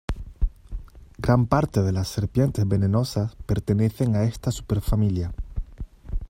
Gran 1.19 1.45
parte 1.45 1.83
de 1.83 1.91
las 1.91 2.07
serpientes 2.07 2.67
venenosas 2.67 3.35
pertenecen 3.45 4.15
a 4.15 4.23
esta 4.23 4.49
superfamilia. 4.49 5.31